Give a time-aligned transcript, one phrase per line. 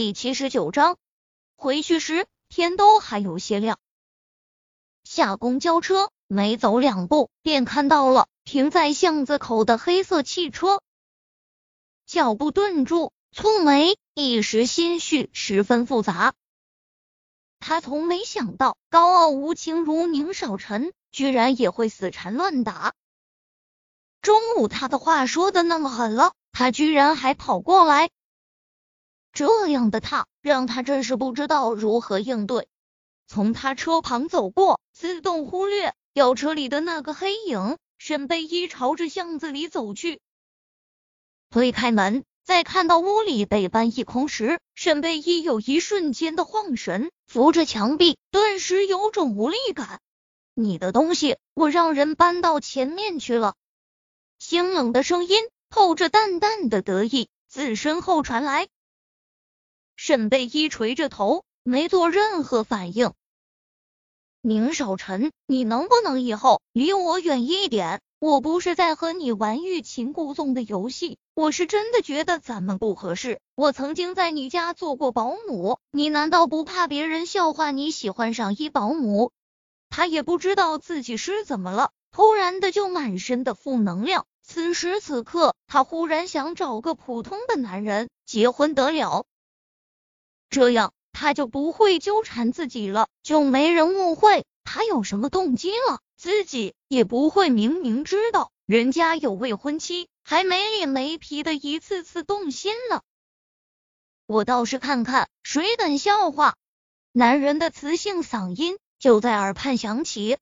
[0.00, 0.96] 第七十九章，
[1.56, 3.80] 回去时天都还有些亮。
[5.02, 10.80] 下公交车没走两步，便看到了停在巷子口的黑色汽车，
[12.06, 16.32] 脚步顿住，蹙眉，一时心绪十分复杂。
[17.58, 22.94] 他从没想到，高傲无情如宁少臣，居然也会死缠乱打。
[24.22, 28.10] 中午他的话说的那么狠了，他居然还跑过来。
[29.32, 32.68] 这样的他，让他真是不知道如何应对。
[33.26, 37.76] 从他车旁走过，自动忽略吊车里的那个黑影。
[37.98, 40.20] 沈贝依朝着巷子里走去，
[41.50, 49.98] 推开门，在看到屋里被搬一空时，沈贝依有一瞬间的晃神，扶着墙壁，顿时有种无力感。
[50.54, 53.56] 你的东西，我让人搬到前面去了。
[54.38, 55.36] 清冷的声音
[55.68, 58.68] 透着淡淡的得意，自身后传来。
[60.00, 63.14] 沈贝依垂着头，没做任何反应。
[64.40, 68.00] 宁少臣，你能不能以后离我远一点？
[68.20, 73.40] 我不是在和你玩欲擒故纵的游戏，我是真的觉得咱们不合适。
[73.56, 79.32] 我曾经在你家做过保姆，你难道不怕别人笑话你喜欢上一保姆？
[79.90, 84.26] 他也不知道自己是怎么了，突然的就满身的负能量。
[84.44, 89.26] 此时此刻，他忽然想找个普通的男人结婚得了。
[90.50, 103.02] 这样他就不会纠缠自己了，就没人误会他有什么动机了，自己也不会明明知道人家有未婚妻，还没脸没皮的一次次动心了。
[104.26, 106.54] 我倒是看看谁敢笑话！
[107.12, 110.36] 男人的磁性嗓音就在耳畔响起。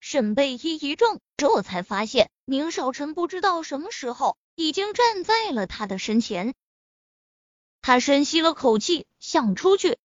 [0.00, 6.54] 沈贝依一怔，这才发现宁少臣不知道什么时候已经站在了他的身前。
[7.86, 9.96] 他深吸了口气，想出去，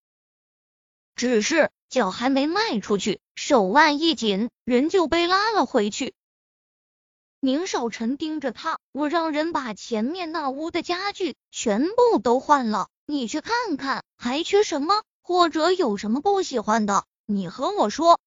[1.15, 6.13] 只是脚还没迈出去，手腕一紧，人就被拉了回去。
[7.39, 18.19] 宁少臣盯着他，我让人把前面那屋的家具全部都换了，你去看看还缺什么，或者有什么不喜欢的，你和我说。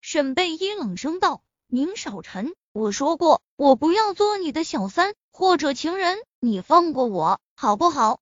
[0.00, 8.18] 沈贝依冷声道：“宁少臣，我说过，我不要做你的小三或者情人，你放过我好不好？”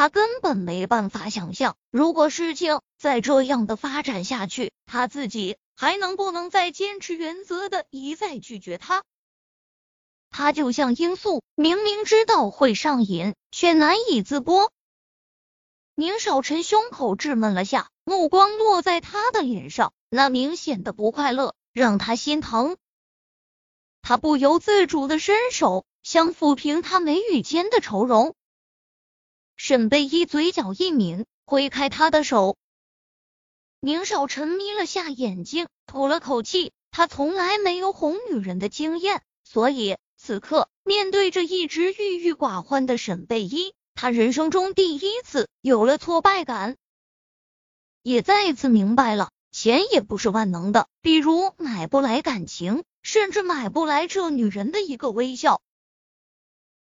[0.00, 9.02] 他根本没办法想象，如果事情再这样的发展下去，他自己还能不能再坚持原则的一再拒绝他？
[10.30, 14.70] 他就像罂粟，明明知道会上瘾，却难以自剥。
[15.96, 22.78] 宁少臣胸口滞闷了下，目光落在他的脸上，那明显的不快乐让他心疼。
[24.00, 28.34] 他不由自主的伸手，想抚平他眉宇间的愁容。
[29.62, 32.56] 沈贝依嘴角一抿，挥开他的手。
[33.80, 36.72] 宁少臣眯了下眼睛，吐了口气。
[36.90, 46.78] 他从来没有哄女人的经验，所以此刻面对着一直郁郁寡欢的沈贝依，他人生中第一次有了挫败感，
[48.02, 55.60] 也再一次明白了钱也不是万能的，比如买不来感情，甚至买不来这女人的一个微笑。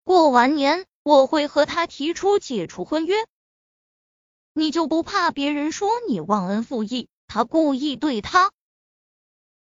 [0.05, 0.85] 过完年。
[1.03, 3.15] 我会和他提出解除婚约，
[4.53, 7.07] 你就不怕别人说你忘恩负义？
[7.27, 8.51] 他故意对他，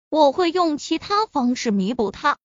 [0.09, 2.39] 我会用其他方式弥补他。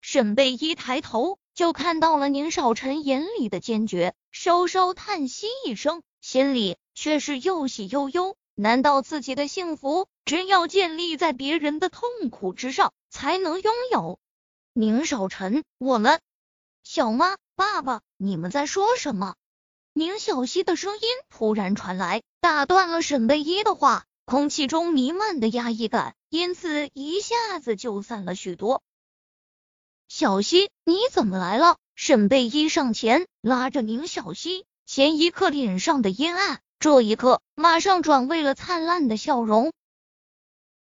[0.00, 8.36] 沈贝一抬头就看到了宁少臣眼里的坚决，稍稍叹息一声，心里却是又喜又忧。
[8.56, 14.20] 难道自己的幸福真要建立在别人的痛苦之上才能拥有？
[14.72, 16.20] 宁少臣，我们。
[16.82, 19.36] 小妈，爸爸，你们在说什么？
[19.92, 24.04] 宁小溪的声音突然传来，打断了沈贝依的话。
[24.26, 28.82] 空气中弥漫的压抑感，因此一下子就散了许多。
[30.08, 31.76] 小溪，你怎么来了？
[31.94, 39.74] 沈贝依上前拉着宁小溪，前一刻脸上的阴暗，这一刻马上转为了灿烂的笑容。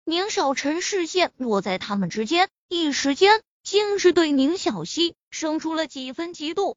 [0.06, 3.41] 宁少臣视线落在他们之间，一时间。
[3.65, 6.75] 竟是对宁小溪生出了几分嫉妒。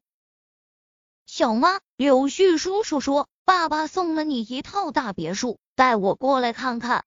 [1.27, 7.05] 小妈，柳絮叔叔说，爸爸送了你一套大别墅，带我过来看看。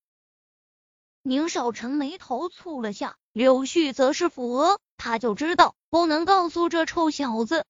[1.22, 7.66] 宁少臣眉头蹙了下，柳絮则是抚额，他就知道不能告诉这臭小子